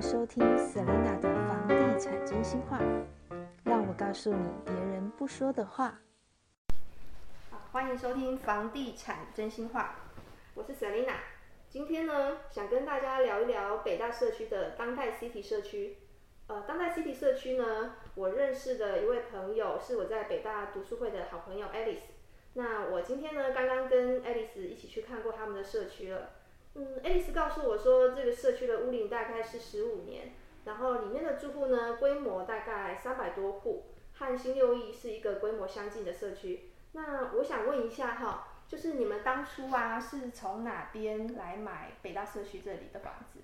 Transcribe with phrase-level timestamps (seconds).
[0.00, 2.78] 收听 Selina 的房地产真心话，
[3.64, 5.98] 让我告诉你别人不说的话。
[7.72, 9.96] 欢迎收听房地产真心话，
[10.54, 11.14] 我是 Selina。
[11.68, 15.98] 今天呢，想跟大家聊一聊北大社区的当代 City 社区。
[16.46, 22.02] 呃，当代 City 社区呢，我认识的一位朋友是我在北大读书会的好朋友 Alice。
[22.54, 26.30] 那我今天呢，刚刚跟 Alice 一起去看过他们的社区了。
[26.78, 30.32] 嗯，爱丽丝告诉我说，这个社区的屋龄大概是十五年，
[30.64, 36.70] 然后里面的住户呢，规模大概三百多户，和新六义是一个规模相近的社区。
[36.92, 43.40] 那我想问一下哈，就是你们当初啊，是从哪边来买北大社区这里的房子？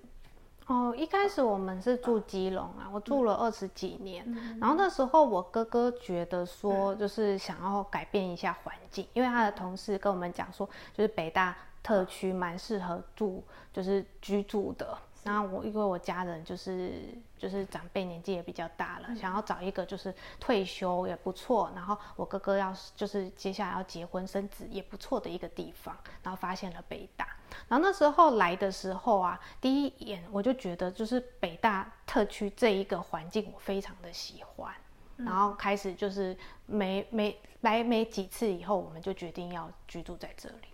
[0.67, 4.25] 哦，一开始我们是住基隆啊，我住了二十几年，
[4.61, 11.53] 然后那时候我哥哥觉得说，就是想要改变一下环境，因为他的同事跟我们讲说，就是北大。
[11.85, 14.97] 特区蛮适合住，就是居住的。
[15.23, 21.71] 然后我因为我家人就是就是长辈年纪也比较大了，想要找一个就是退休也不错。
[21.75, 25.95] 然后我哥哥要就是接下来要结婚生子也不错的一个地方。
[26.23, 27.27] 然后发现了北大。
[27.67, 34.73] 然后那时候来的时候啊，第一眼我就觉得就是北大特区这一个环境我非常的喜欢。
[35.17, 40.67] 然后开始就是没没来没几次以后，我们就决定要居住在这里。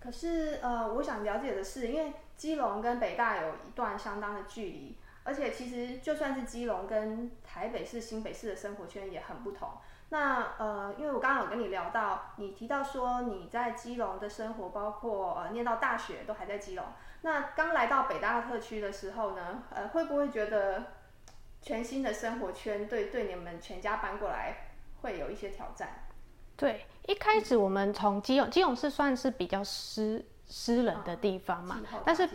[0.00, 9.68] 可是，呃，我想了解的是，因为基隆跟北大有一段相当的距离，而且其实就算是基隆跟台北市、新北市的生活圈也很不同。
[10.08, 16.84] 那，呃，因为我刚刚有跟你聊到，你提到说你在基隆的生活，包括呃念到大学都还在基隆。
[17.20, 20.84] 那刚来到北大特区的时候呢，呃，会不会觉得
[21.60, 24.70] 全新的生活圈对对你们全家搬过来
[25.02, 26.08] 会有一些挑战？
[26.56, 32.28] 对，一开始我们从基隆，基隆是算是比较湿湿冷的地方嘛，但是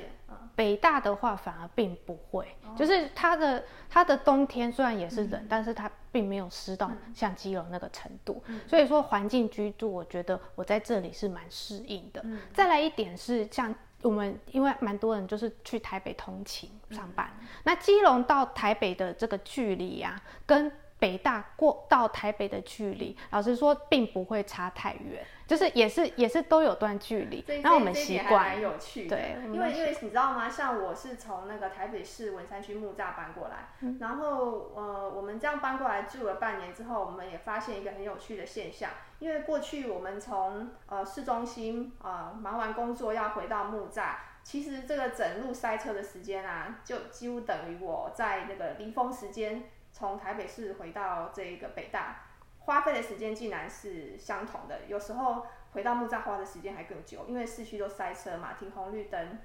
[0.55, 12.23] 北大的话反而并不会，就是它的它的冬天虽然也是冷，但是它并没有湿到像基隆那个程度，所以说环境居住，我觉得我在这里是蛮适应的。
[12.53, 17.29] 再来一点是像我们，因为蛮多人就是去台北通勤上班，
[17.63, 20.71] 那基隆到台北的这个距离呀，跟
[21.05, 27.45] 北大过到台北的距离，老实说并不会差太远，就是也是也是都有段距离。
[27.61, 28.53] 那我们习惯。
[28.53, 29.07] 蛮有趣。
[29.07, 30.49] 对，因为因为你知道吗？
[30.49, 33.67] 像我是从那个台北市文山区木栅搬过来，
[33.99, 38.89] 然后呃，我们这样搬过来住了半年之后，我们也发现一个很有趣的现象。
[39.19, 49.69] 因为过去我们从呃市中心啊忙完工作要回到木栅，其实这个整路塞车的时间啊，就几乎等于我在那个离峰时间。
[49.97, 52.25] 从台北市回到这一个北大，
[52.59, 54.81] 花费的时间竟然是相同的。
[54.89, 59.39] 有时候回到木栅花的时间还更久，因为市区都塞车嘛，停红绿灯。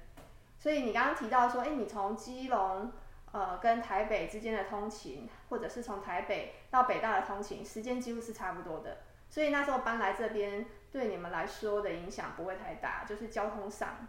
[0.59, 2.91] 所以你刚刚提到说，哎，你从基隆
[3.31, 8.97] 呃跟台北之间的通勤，或者是从台北到北大的通勤，时间几乎是差不多的。
[9.29, 14.05] 所以那时候搬来这边，对你们来说的影响不会太大，就是交通上。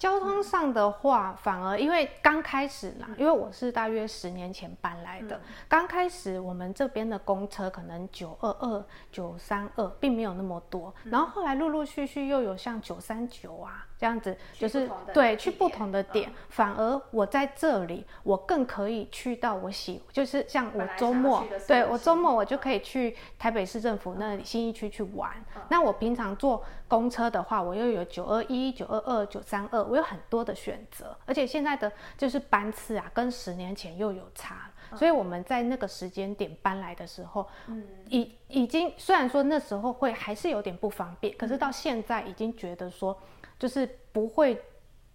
[0.00, 5.38] 交通上的话，反而因为刚开始啦，因为我是大约十年前搬来的，
[5.68, 13.86] 刚开始我们这边的公车可能九二二、九三二，并没有那么多，然后后来陆陆续续又有像九三九啊。
[14.00, 25.30] 这样子就是对去不同的点，反而我在这里，我更可以去到我喜，就是像我周末，对我周末我就可以去台北市政府那里新一区去玩。
[25.68, 31.14] 那我平常坐公车的话，我又有九二一、九二二、九三二，我有很多的选择。
[31.26, 43.14] 而且现在的就是班次啊，跟十年前又有差，所以我们在那个时间点搬来的时候，嗯，已已经虽然说那时候会还是有点不方便，可是到现在已经觉得说。
[43.60, 44.64] 就是不会，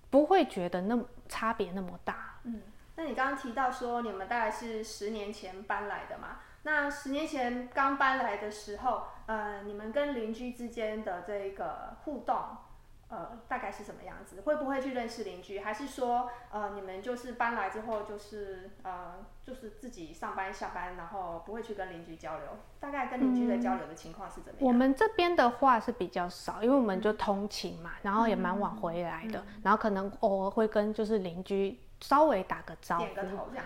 [0.09, 2.39] 不会觉得那么差别那么大。
[2.43, 2.61] 嗯，
[2.95, 6.37] 那你刚刚提到说你们大概是十年前搬来的嘛？
[6.61, 12.37] 那十年前刚搬来的时候，呃，你们跟邻居之间的这个互动。
[13.07, 14.41] 呃，大概是什么样子？
[14.41, 15.59] 会不会去认识邻居？
[15.59, 22.47] 还是说，呃，你们就是搬来之后，就是呃，就是自己上班下班，然后不会去跟邻居交流？
[22.79, 24.67] 大概跟邻居的交流的情况是怎么样？
[24.67, 31.79] 我们这边的话是比较少，因为我们就通勤嘛，然后也蛮晚回来的，然后可能偶尔会跟就是邻居。
[32.07, 33.05] 稍微打个招呼，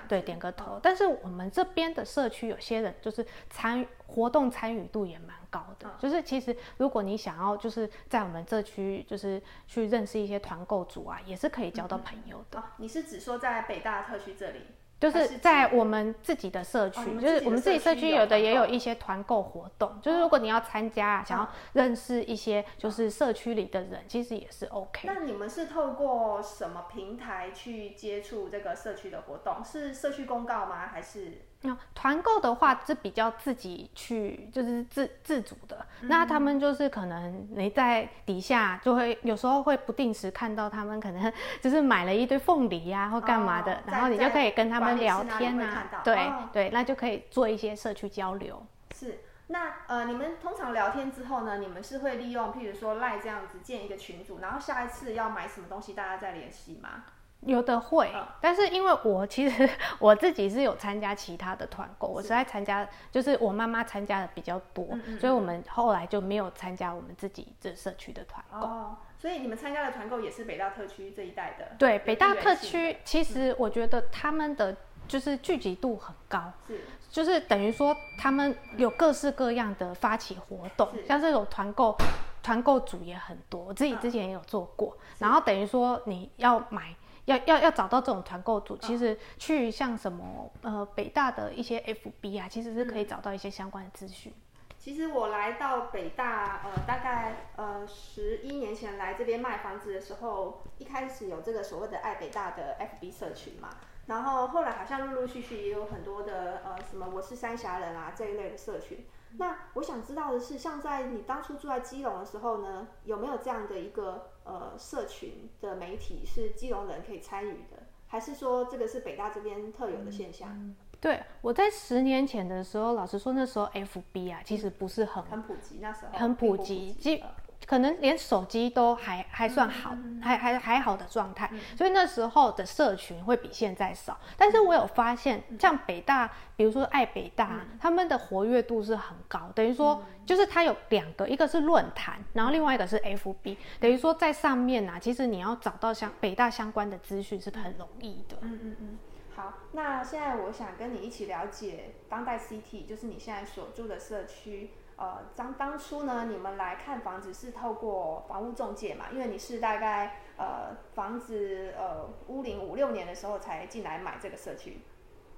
[0.07, 0.80] 对，点个头。
[0.81, 12.63] 但是我们这边的社区有些人就是参与活动参与度也蛮高的，就是其实如果你想要就是在我们这区就是去认识一些团购组啊，也是可以交到朋友的。
[12.77, 14.62] 你是指说在北大特区这里？
[15.00, 25.07] 就是在我们自己的社区，就是我们自己社区有的也有一些团购活动，就是如果你要参加，想要认识一些就是社区里的人，其实也是 OK。
[25.07, 29.63] 那你们是透过什么平台去接触这个社区的活动？
[29.63, 30.88] 是社区公告吗？
[30.88, 31.46] 还是？
[31.62, 35.86] 那团购的话是比较自己去，就是自自主的。
[36.04, 48.65] 那他们就是可能你在底下就会有时候会不定时看到他们可能 就是买了一堆凤梨呀或干嘛的，然后你就可以跟他们聊天啊，对对，那就可以做一些社区交流。
[48.95, 57.06] 是，那呃，你们通常聊天之后呢，你们是会利用譬如说赖这样子建一个群组，然后下一次要买什么东西大家再联系吗？
[57.41, 64.86] 有的会， 但是因为我其实我自己是有参加其他的团购，我是在参加，就是我妈妈参加的比较多，
[65.21, 68.57] 所以我们后来就没有参加我们自己这社区的团购。
[68.57, 71.75] 哦，所以你们参加的团购也是北大特区这一带的？
[71.77, 74.75] 对，北大特区其实我觉得他们的
[75.07, 76.80] 就是聚集度很高，是，
[77.12, 81.95] 就是等于说他们有各式各样的发起活动，像这种团购，
[82.42, 86.95] 团购组也很多，我自己之前也有做过，然后等于说你要买。
[87.25, 94.33] 要要要找到这种团购组，其实去像什么呃北大的一些 FB 啊，其实是可以找到一些相关的资讯。
[94.80, 103.70] 其实我来到北大，呃，大概呃十一年前来这边卖房子的时候，一开始有这个所谓的爱北大的 FB 社群嘛，
[104.06, 109.06] 然后后来好像陆陆续续也有很多的呃什么我是三峡人啊这一类的社群。
[109.38, 120.74] 那我想知道的是，像在你当初住在基隆的时候呢，有没有这样的一个呃社群的媒体是基隆人可以参与的，还是说这个是北大这边特有的现象？
[121.01, 127.24] 对，我在十年前的时候，老实说那时候 FB 啊，其实不是很很普及，那时候很普及，基。
[127.68, 134.18] 可能连手机都还还算好，还还还好的状态，所以那时候的社群会比现在少。
[134.38, 148.38] 但是我有发现，像北大，比如说爱北大，他们的活跃度是很高，等于说就是它有两个，一个是论坛，然后另外一个是 FB，等于说在上面啊，其实你要找到相北大相关的资讯是很容易的。
[148.42, 148.98] 嗯嗯嗯。
[149.39, 154.71] 好，那现在我想跟你一起了解当代 CT，就是你现在所住的社区。
[154.97, 159.06] 呃，当当初呢，你们来看房子是透过房屋中介嘛？
[159.13, 164.81] 因为你是大概呃房子呃屋龄五六年的时候才进来买这个社区，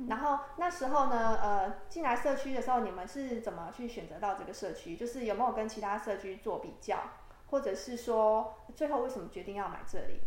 [0.09, 4.97] 然后那时候呢，呃进来社区的时候，你们是怎么去选择到这个社区？
[4.97, 6.97] 就是有没有跟其他社区做比较，
[7.51, 10.21] 或者是说最后为什么决定要买这里？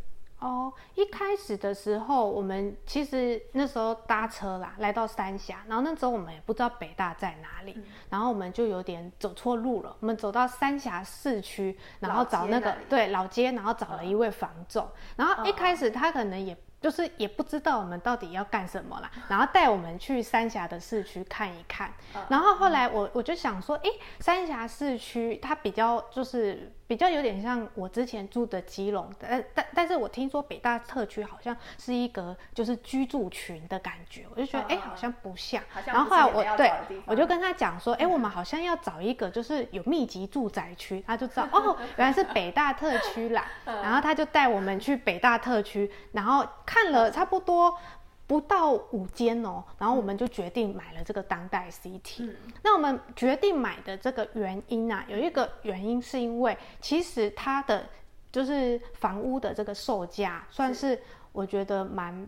[0.44, 9.96] 哦，一开始的时候，我们其实那时候搭车啦，来到三峡，然后那时候我们也不知道北大在哪里，然后我们就有点走错路了。
[10.00, 14.86] 我们走到三峡市区，然后找那个对老街，然后找了一位房总，
[15.16, 16.54] 然后一开始他可能也。
[16.84, 21.90] 就是也不知道我们到底要干什么啦，然后带我们去三峡的市区看一看，
[22.28, 23.88] 然后后来我我就想说，哎，
[24.20, 36.70] 三峡市区它比较就是比较有点像我之前住的基隆，但但但是我听说北大特区好像是一个就是居住群的感觉，我就觉得哎好像不像，然后后来我对
[37.04, 46.46] 我就跟他讲说，哎我们好像要找一个就是有密集住宅区，他就知道 哦原来是北大特区啦， 然后他就带我们去北大特区，然后。
[46.66, 47.78] 看了差不多
[48.26, 52.34] 不到五间哦，然后我们就决定买了这个当代 CT。
[52.62, 57.86] 那我们决定买的这个原因啊，有一个原因是因为其实它的
[58.32, 61.00] 就是房屋的这个售价算是
[61.32, 62.26] 我觉得蛮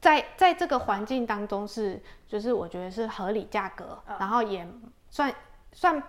[0.00, 4.66] 在在这个环境当中是就是我觉得是合理价格，然后也
[5.10, 5.34] 算
[5.72, 6.00] 算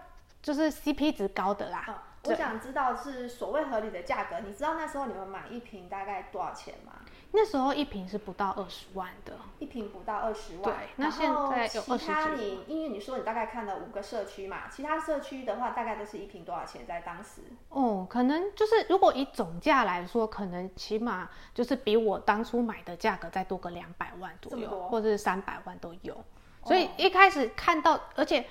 [0.42, 2.04] 就是 CP 值高的啦。
[2.26, 6.92] 我想知道是所谓合理的价格，你知道那时候你们买一瓶大概多少钱吗？
[7.32, 10.64] 那时候一瓶是不到二十万的，一瓶不到二十万。
[10.64, 17.42] 对，那现在有其他你，因为你说你大概看了五个社区嘛，其他社区的话大概都是一瓶多少钱在当时？
[17.70, 26.24] 哦，可能就是如果以总价来说，可能起码就是比我当初买的价格再多个两百万左右，或者是三百万都有。
[26.64, 28.46] 所以一开始看到，而且。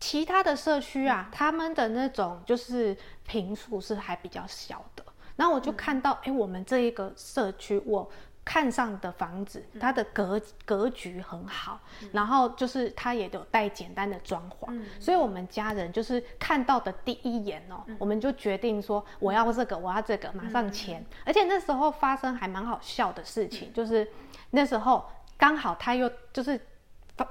[0.00, 2.96] 其他的社区啊，他们的那种就是
[3.26, 5.04] 平数是还比较小的。
[5.38, 8.10] 然后我就看到，哎，我们这一个社区，我
[8.44, 11.80] 看上的房子，它的格格局很好，
[12.12, 21.02] 然后就是它也有带简单的装潢，所以我们家人就是看到的第一眼哦，我们就决定说我要这个，我要这个，马上签。
[21.24, 24.10] 而且那时候发生还蛮好笑的事情，就是
[24.50, 25.06] 那时候
[25.38, 26.60] 刚好他又就是。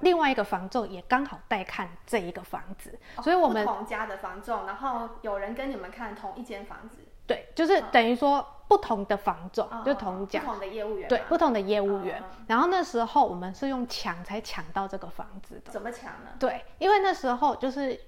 [0.02, 6.98] 另外一个房仲也刚好带看这一个房子，所以我们同家的房仲，然后有人跟你们看同一间房子。
[7.28, 12.24] 对，就是等于说不同的房种，就同讲不同的业务员，对，不同的业务员。
[12.48, 15.72] 然后那时候我们是用抢才抢到这个房子的。
[15.72, 16.32] 怎么抢呢？
[16.40, 18.00] 对，因为那时候就是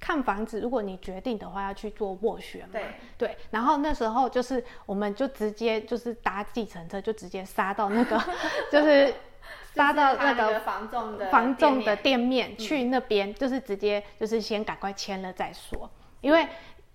[0.00, 2.68] 看房子，如果你决定的话要去做斡旋嘛。
[2.72, 3.36] 对对。
[3.50, 8.20] 然后那时候就是我们就直接就是搭计程车，就直接杀到那个
[8.70, 9.12] 就是
[9.74, 15.90] 杀到那个房仲的房仲的店面去那边，就是直接就是先赶快签了再说，
[16.20, 16.48] 因为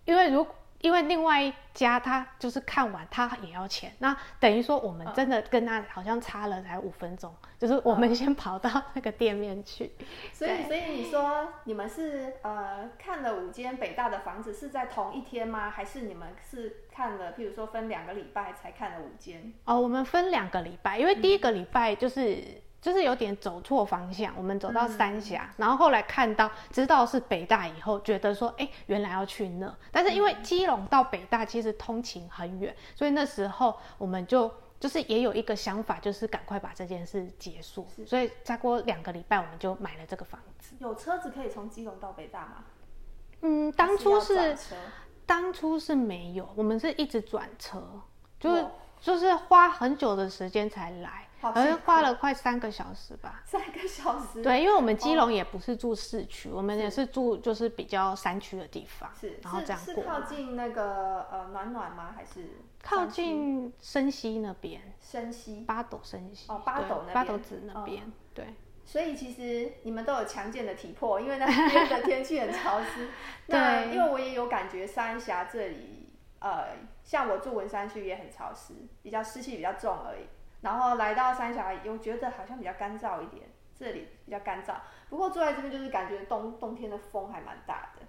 [0.05, 0.45] 因为如。
[0.83, 9.93] 因为另外一家他就是看完他也要钱，那等于说我们真的跟他好像差了才五分钟，就是我们先跑到那个店面去。
[10.33, 15.69] 所以，所以你说你们是呃看了五间北大的房子是在同一天吗？
[15.69, 19.53] 还是你们是看了，譬如说分两个礼拜才看了五间？
[19.63, 22.61] 哦，我们分两个礼拜，因为第一个礼拜就是。
[22.83, 40.75] 就是有点走错方向，我们走到三峡，然后后来看到知道是北大以后，觉得说，哎，原来要去那，但是因为基隆到北大其实通勤很远，所以那时候我们就就是也有一个想法，就是赶快把这件事结束，所以再过两个礼拜我们就买了这个房子。
[40.79, 42.65] 有车子可以从基隆到北大吗？
[43.39, 44.57] 嗯，当初是
[45.25, 47.81] 当初是没有，我们是一直转车，
[48.37, 48.65] 就是
[48.99, 51.29] 就是花很久的时间才来。
[51.51, 54.41] 好像花了快三个小时吧，三个小时。
[54.41, 59.09] 对，因为我们基隆也不是住市区，我们也是住就是比较山区的地方。
[59.19, 59.93] 是，然后这样过。
[59.95, 62.13] 是靠近那个呃暖暖吗？
[62.15, 64.81] 还是靠近深溪那边？
[65.01, 68.03] 深溪八斗深溪哦，八斗那边，八斗子那边。
[68.33, 68.47] 对。
[68.85, 73.09] 所以其实你们都有强健的体魄，因为那 边的天气很潮湿。
[73.47, 73.93] 对。
[73.93, 76.67] 因为我也有感觉，三峡这里呃，
[77.03, 80.25] 像我住文山区也很潮湿，比较湿气比较重而已。
[80.63, 83.43] 然后来到三峡，又觉得好像比较干燥一点，
[83.77, 84.73] 这里比较干燥。
[85.09, 88.01] 不过坐在这边就是感觉冬冬天的风还蛮大的。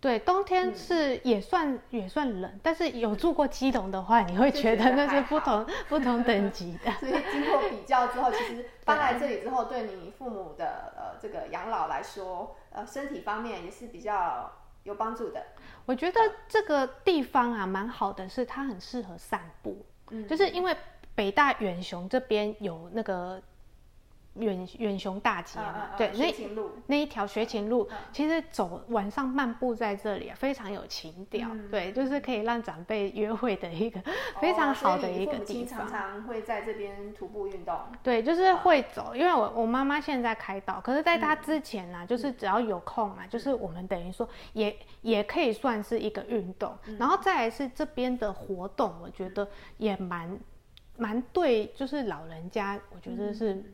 [0.00, 6.92] 对，冬天是也算也算冷，但是有住过基隆的话，你会觉得那是不同不同等级的。
[7.04, 14.52] 所以经过比较之后，其实搬来这里之后，对你父母的呃这个养老来说，呃身体方面也是比较
[14.84, 15.42] 有帮助的。
[15.84, 20.76] 我觉得这个地方啊蛮好的，是它很适合散步，嗯，就是因为。
[21.18, 23.42] 北大远雄这边有那个
[24.34, 25.96] 远远雄大街嘛？
[25.96, 26.32] 对，那
[26.86, 31.50] 那一条学琴路，其实走晚上漫步在这里啊，非常有情调。
[31.72, 34.00] 对，就是可以让长辈约会的一个
[34.40, 35.80] 非常好的一个地方。
[35.80, 37.76] 常常会在这边徒步运动。
[38.00, 46.78] 对，就是会走，因为我我妈妈现在开刀，可是在她之前呢，就是只要有空啊，就是我们等于说也也可以算是一个运动。
[46.96, 49.48] 然后再来是这边的活动，我觉得
[49.78, 50.38] 也蛮。
[50.98, 53.64] 蛮对，就是老人家，我觉得是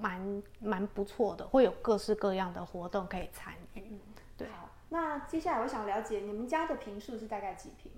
[0.00, 4.00] 蛮蛮不错的，会有各式各样的活动可以参与。
[4.38, 4.48] 对，
[4.88, 7.92] 那接下来我想了解你们家的平数是大概几平？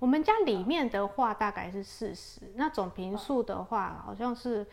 [0.00, 4.66] 我们家里面的话大概是四十，那总平数的话好像是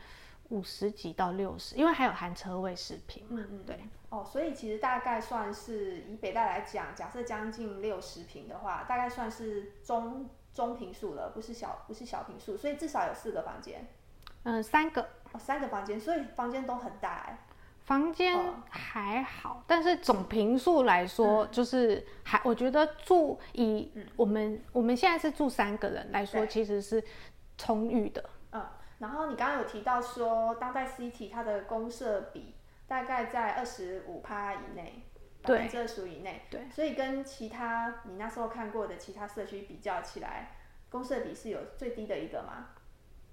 [0.50, 3.38] 五十几到六十，因为还有含车位十平嘛。
[3.40, 3.80] 嗯嗯，对。
[4.10, 10.28] 哦，所以其实大概算是以北大来讲，假设将近六十平的话，大概算是中。
[10.54, 13.88] 中平数了，不是小，不是小平数，所以至少有四个房间。
[14.44, 17.38] 嗯，三个，哦三个房间，所以房间都很大哎。
[17.84, 18.38] 房间
[18.70, 27.04] 还好，但是总平数来说，就是还，我觉得住以我们我们现在是住三个人来说，其实是
[27.58, 28.30] 充裕的。
[28.52, 28.66] 嗯，
[29.00, 32.56] 然后你刚刚有提到说，当代 CT 它的公设比
[32.88, 35.04] 大概在二十五趴以内。
[35.44, 40.52] 百分之二十以内，对，所以跟其他你那时候看过的其他社区比较起来，
[40.90, 42.68] 公社比是有最低的一个吗？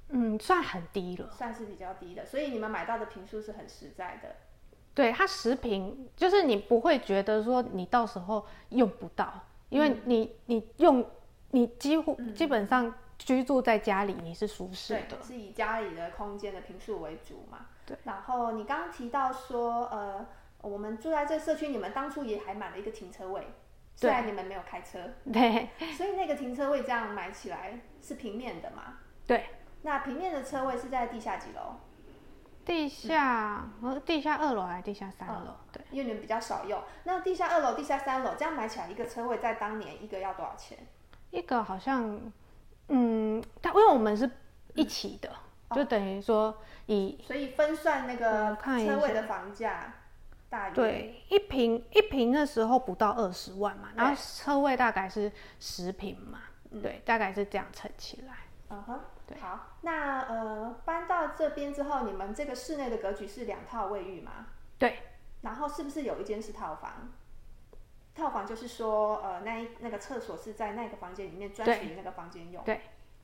[0.08, 4.36] 嗯，算很低了，算是比较低的，所以你们买到的平数是很实在的。
[4.94, 11.04] 对，它十平，就是你不会觉得说你到时候用不到，因为你你用
[11.50, 17.66] 你几乎基本上居住在家里你是舒适的，是以家里的空间的平数为主嘛？
[17.84, 17.96] 对。
[18.04, 20.26] 然后你刚刚提到说，呃。
[20.60, 23.46] 我们住在这社区，你们当初也还买了一个停车位，
[23.94, 24.98] 虽然你们没有开车，
[25.32, 28.98] 对，所以那个停车位这样买起来是平面的嘛？
[29.26, 29.46] 对。
[29.82, 31.76] 那平面的车位是在地下几楼？
[32.64, 35.54] 地下，呃，地下二楼还是地下三楼？
[35.72, 36.82] 对，因为你们比较少用。
[37.04, 40.76] 那地下二楼、地下三楼这样买起来一个车位，在当年一个要多少钱？
[41.30, 42.20] 一个好像，
[42.88, 44.28] 嗯，它因为我们是
[44.74, 45.30] 一起的，
[45.70, 49.94] 就等于说以，所以分算那个车位的房价。
[50.74, 56.40] 对，一平一平的时候不到二十万嘛，然后车位大概是十平嘛，
[56.82, 58.34] 对，大概是这样乘起来。
[58.70, 59.38] 嗯哼，对。
[59.38, 64.46] 好，那呃搬到这边之后，你们这个室内的格局是两套卫浴吗？
[64.78, 64.98] 对。
[65.42, 67.12] 然后是不是有一间是套房？
[68.14, 72.64] 套房就是说，呃，那一那个厕所是在那个房间里面专属于那个房间用。
[72.64, 72.80] 对。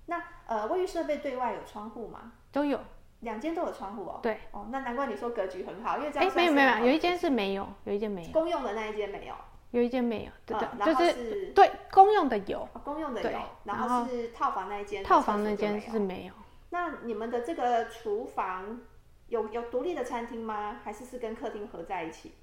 [0.06, 2.32] 那呃，卫浴设备对外有窗户吗？
[2.52, 2.78] 都有，
[3.24, 4.20] 两间都有窗户哦。
[4.22, 4.38] 对。
[4.52, 6.30] 哦，那难怪你说格局很好，因为这样。
[6.30, 8.30] 哎，没有没有，有一间是没有，有一间没有。
[8.30, 9.34] 公用的那一间没有。
[9.72, 16.32] 有一间没有，对对，就是对公用的有，公用的有，然后是套房那一间，套房那间是没有。
[16.70, 18.82] 那你们的这个厨房
[19.26, 20.76] 有有独立的餐厅吗？
[20.84, 22.34] 还是是跟客厅合在一起？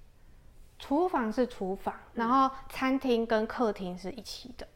[0.77, 4.67] 厨房是厨房，然后餐厅跟客厅是一起的。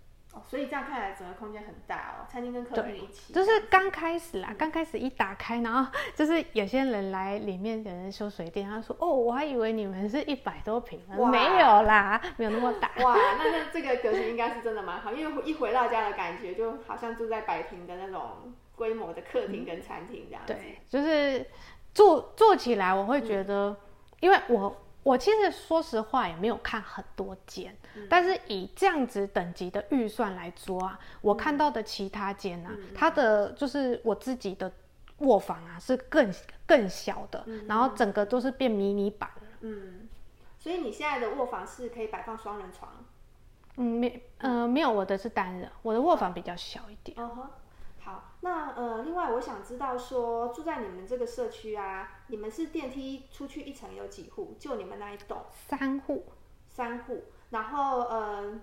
[0.44, 2.28] 所以这样看来，整个空间很大哦。
[2.30, 20.42] 餐厅跟客厅一起，就是刚开始啦，刚开始一打开，然后就是有些人来里面有人修水电，他说：“哦，我还以为你们是一百多平，没有啦，没有那么大。”哇，那那这个格局应该是真的蛮好，因为一回到家的感觉，就好像住在百平的那种规模的客厅跟餐厅这样。
[20.46, 21.46] 对，就是
[21.94, 23.76] 做做起来，我会觉得，
[24.20, 24.76] 因为我。
[25.06, 27.78] 我其实说实话也没有看很多间，
[28.10, 34.72] 但是以这样子等级的预算来说啊，我看到的其他间啊，它的就是我自己的
[35.20, 36.34] 卧房啊是更
[36.66, 39.30] 更小的，然后整个都是变迷你版。
[39.60, 40.10] 嗯，
[40.58, 42.92] 所以你现在的卧房是可以摆放双人床？
[43.78, 47.16] 嗯，没，呃，没有，我的是单人，我的卧房比较小一点。
[48.06, 54.56] 好，那呃，另外我想知道说，住在你们这个社区啊，你们是电梯出去一层有几户？
[54.60, 56.28] 就你们那一栋，三户，
[56.68, 57.24] 三户。
[57.50, 58.62] 然后呃，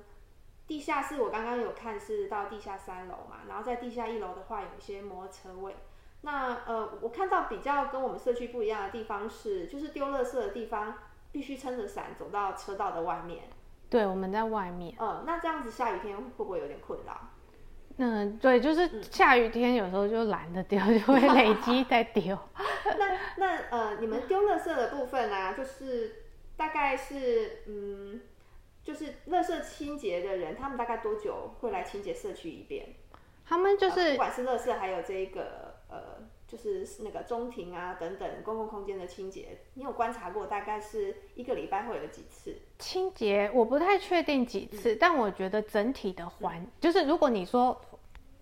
[0.69, 5.75] 地下室我刚刚有看是到地下三楼嘛，然后在地下一楼的话有一些摩托车位。
[6.21, 10.95] 那呃，我看到比较跟我们社区不一样的地方是，就是丢垃圾的地方
[11.33, 13.51] 必须撑着伞走到车道的外面。
[13.91, 14.95] 对，我们在外面。
[15.01, 17.13] 嗯，那这样子下雨天会不会有点困扰？
[17.99, 22.39] 嗯，对，就是下雨天有时候就懒得丢， 就会累积再丢。
[22.99, 26.25] 那那呃，你们丢垃圾的部分呢，就是
[26.57, 28.21] 大概是嗯，
[28.83, 32.95] 就是垃圾清洁的人，他们大概多久会来清洁社区一遍？
[33.47, 36.29] 他们就是不管是垃圾还有这个呃。
[36.53, 40.47] 就是那个中庭啊等等公共空间的清洁，你有观察过？
[40.47, 43.51] 大概是一个礼拜会有几次清洁？
[43.55, 47.81] 我不太确定几次，但我觉得整体的环，就是如果你说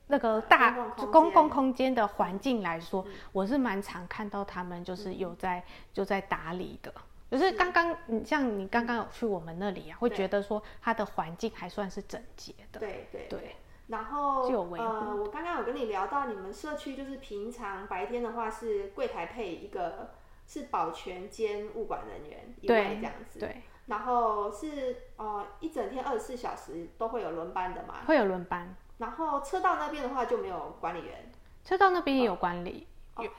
[0.08, 0.72] 那个大
[1.12, 5.62] 公共空间的环境来说，我是蛮常看到他们就是有在
[5.92, 6.92] 就在打理的。
[7.30, 12.80] 就是刚刚你像你刚刚有去我们那里啊，会觉得说它的环境还算是整洁的。
[12.80, 13.54] 对对对。
[13.90, 20.12] 然后呃，我刚刚有跟你聊到，你们社区就是平常白天的话是柜台配一个
[20.46, 23.62] 是保全兼物管人员一位这样子，对。
[23.86, 27.96] 然后是呃一整天二十四小时都会有轮班的嘛？
[28.06, 28.76] 会有轮班。
[28.98, 31.32] 然后车道那边的话就没有管理员。
[31.64, 32.86] 车道那边也有管理，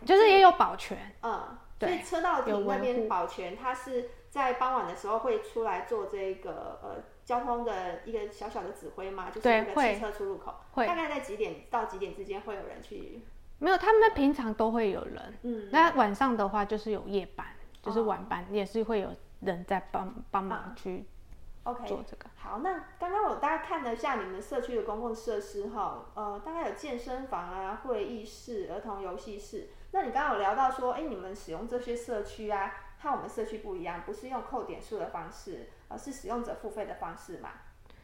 [0.05, 1.15] 就是也有保全。
[1.23, 7.01] 嗯，所以车道亭那边保全，他是在傍晚的时候会出来做这个呃。
[7.32, 13.22] 交通的一个小小的指挥嘛，就是那个汽车出入口，大概在几点到几点之间会有人去？
[13.58, 15.34] 没有，他们平常都会有人。
[15.44, 17.48] 嗯，那晚上的话就是有夜班，
[17.82, 21.06] 就是晚班也是会有人在帮帮忙去。
[21.63, 22.26] OK，做这个。
[22.36, 29.69] 好，那刚刚我大概看了一下你们社区的公共设施哈，呃，大概有健身房啊、会议室、儿童游戏室。
[29.91, 35.69] 那你刚刚有聊到说，哎，你们使用这些社区啊，和我们社区不一样，不是用扣点数的方式。
[35.93, 37.50] 而是使用者付费的方式嘛？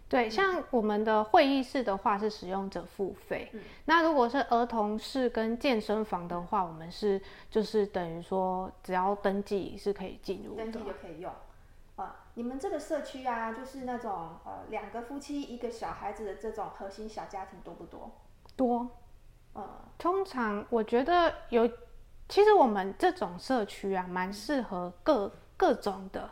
[0.09, 3.49] 对，像我们的会议室的话是使用者付费。
[3.53, 11.31] 嗯，那如果是儿童室跟健身房的话，我们是就是等于说只要登记是可以进入，登记就可以用。
[11.97, 14.11] 啊，你们这个社区啊，就是那种
[14.45, 18.09] 呃两个夫妻一个小孩子的这种核心小家庭多不多？
[18.55, 18.89] 多。
[19.53, 19.63] 呃，
[19.97, 21.69] 通常我觉得有，
[22.29, 26.29] 其实我们这种社区啊，蛮适合各各种的。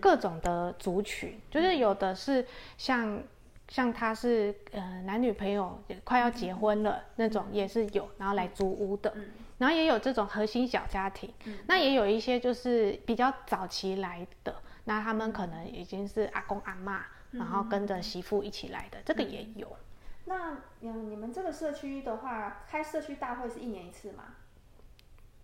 [0.00, 2.44] 各种的族群，就是有的是
[2.76, 3.22] 像
[3.68, 9.14] 像他是呃男女朋友快要结婚了那种也是有，然后来租屋的，
[9.56, 11.32] 然后也有这种核心小家庭，
[11.68, 14.52] 那也有一些就是比较早期来的，
[14.84, 19.76] 那他们可能已经是阿公阿妈，然后跟着媳妇一起来的，这个也有。
[20.26, 24.24] 那嗯，你们这个社区的话，开社区大会是一年一次吗？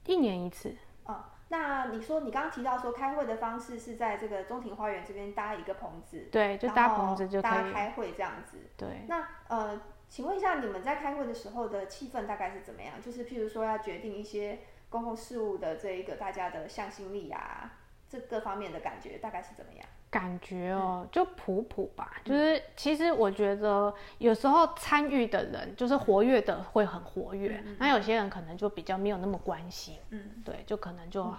[0.06, 0.74] 一年一次。
[1.04, 1.24] 哦。
[1.48, 8.56] 那你说，你刚刚提到说开会的方式是在这个中庭花园这边搭一个棚子，对，就搭棚子就可以开会这样子。
[8.76, 9.04] 对。
[9.08, 13.02] 那呃，请问一下，你们在开会的时候的气氛大概是怎么样？
[13.02, 17.79] 就是譬如说要决定一些公共事务的这一个大家的向心力啊，
[18.10, 19.86] 这各方面的感觉大概是怎么样？
[20.10, 22.10] 感觉哦，就普普吧。
[22.24, 29.98] 就是其实我觉得有时候参与的人，就是活跃的会很活跃，那有些人可能就比较没有那么关心。
[30.10, 31.32] 嗯，对，就可能就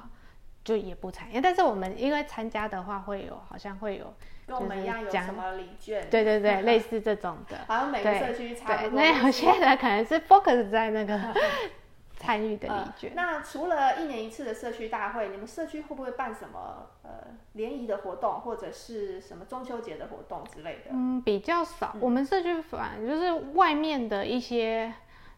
[0.63, 1.41] 就也不参与。
[1.41, 4.13] 但是我们因为参加的话，会有好像会有
[4.47, 6.07] 跟我们一样有什么礼券？
[6.09, 7.57] 对对对， 类似这种的。
[7.67, 8.97] 好像每个社区差不多。
[8.97, 11.19] 那有些人可能是 focus 在那个。
[12.21, 13.11] 参与的礼券。
[13.15, 17.09] 那除了一年一次的社区大会，你们社区会不会办什么呃
[17.53, 20.91] 联谊的活动，或者是什么中秋节的活动之类的？
[20.91, 21.95] 嗯，比较少。
[21.99, 24.93] 我们社区反正就是外面的一些，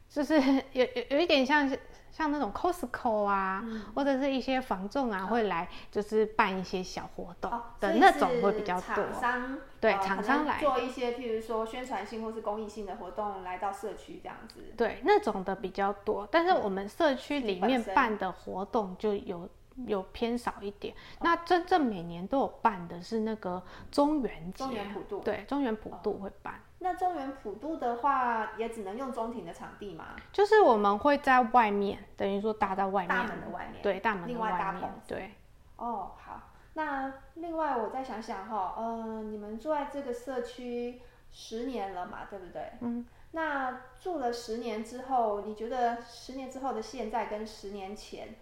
[0.09, 0.35] 就是
[0.73, 1.79] 有有有一点像是。
[2.15, 3.63] 像那种 Costco 啊，
[3.95, 8.95] 或者是一些房仲啊，会来就是办一些小活动的那种会比较多。
[8.95, 14.59] 厂商对厂商来做一些，譬如说宣传性或是公益性的活动，来到社区这样子。
[14.77, 16.27] 对，那种的比较多。
[16.31, 19.49] 但是我们社区里面办的活动就有
[19.87, 20.93] 有偏少一点。
[21.21, 25.19] 那真正每年都有办的是那个中元节，中原普渡。
[25.19, 26.59] 对，中原普渡会办。
[26.79, 30.15] 那中原普渡的话，也只能用中庭的场地吗？
[30.31, 35.31] 就是我们会在外面，等于说搭在外面，大门的外面，对，大门另外搭棚，对。
[35.77, 36.41] 哦，好。
[36.73, 42.73] 那另外我再想想哈，呃，你们住在这个社区十年了嘛，对不对？
[42.81, 43.05] 嗯。
[43.31, 48.35] 那住了十年之后，你觉得十年之后的现在跟十年前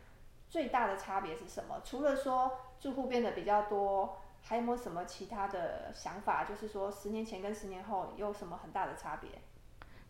[0.51, 1.81] 最大的差别是什么？
[1.83, 4.17] 除了说住户变得比较多。
[4.43, 6.43] 还有没有什么其他的想法？
[6.43, 9.29] 就是说，十年前跟十年后有什么很大的差别？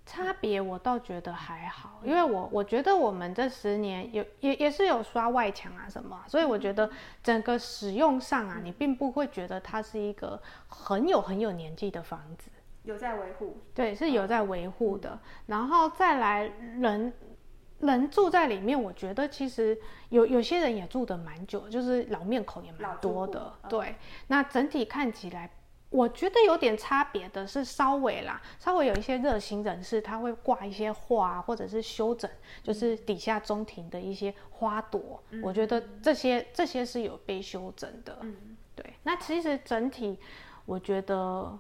[0.06, 6.90] 差别我倒觉得还好，因为我我觉得我们这十年有也也是有刷外墙啊什么，所以我觉得
[7.22, 12.50] 整个使用上啊，你并不会觉得它是一个很有很有年纪的房子，
[12.84, 15.20] 有在维护，对，是有在维护的。
[15.48, 16.44] 然后再来
[16.80, 17.14] 人。
[17.82, 19.78] 人住在里面，我觉得其实
[20.10, 23.54] 有有些人也住的蛮久，就是老面孔也蛮多的。
[23.68, 23.96] 对，
[24.28, 25.50] 那整体看起来，
[25.90, 32.30] 我觉得有点差别的是稍微啦，稍微有一些热心人士，他会挂一些画，或者是修整，
[32.62, 35.22] 就是底下中庭的一些花朵。
[35.42, 38.18] 我觉得这些这些是有被修整的。
[38.22, 38.94] 嗯，对。
[39.04, 40.20] 那其实整体，
[40.66, 41.58] 我觉得，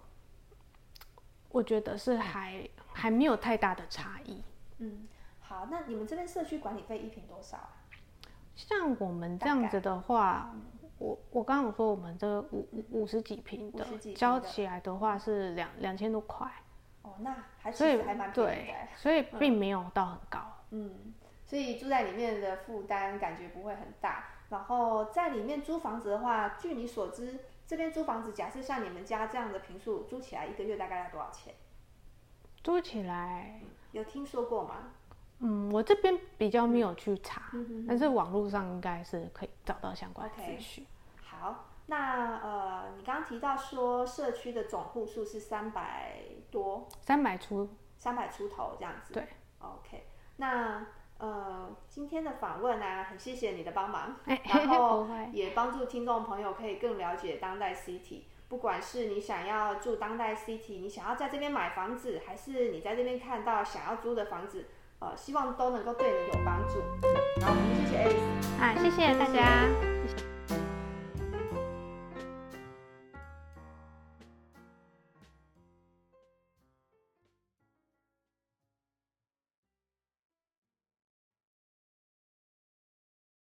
[1.49, 4.43] 我觉得是还还没有太大的差异。
[4.77, 5.07] 嗯。
[5.51, 7.83] 好，那你们这边社区管理费一平多少啊？
[8.55, 10.55] 像我们这样子的话，
[10.97, 13.85] 我我刚刚有说我们这五五五十几平的，
[14.15, 16.49] 交起来的话是两两千多块。
[17.01, 20.39] 哦，那还其实还蛮便宜的，所以并没有到很高。
[20.69, 21.13] 嗯，
[21.45, 24.27] 所以住在里面的负担感觉不会很大。
[24.47, 31.53] 然后在里面租房子的话，据你所知，这边租房子，假设像你们家这样的平数，租起来一个月大概要多少钱？
[32.63, 33.59] 租起来
[33.91, 34.93] 有听说过吗？
[35.43, 37.51] 嗯，我这边比较没有去查，
[37.87, 40.85] 但是网络上应该是可以找到相关的资讯。
[41.23, 46.19] 好，那呃，你刚刚提到说社区的总户数是三百
[46.51, 49.13] 多，三百出，三百出头这样子。
[49.13, 49.27] 对
[49.59, 50.05] ，OK。
[50.37, 50.85] 那
[51.17, 58.21] 呃，今天的访问呢，很谢谢你的帮忙，然 后也帮助听众朋友可以更了解当代 City。
[58.47, 64.67] 不管是你想要住当代 City，你想要在这边买房子，还是你在这边看到想要租的房子。
[65.01, 66.79] 呃，希望都能够对你有帮助。
[67.43, 68.61] 好，我们谢谢 Alice。
[68.61, 69.90] 啊，谢谢大家。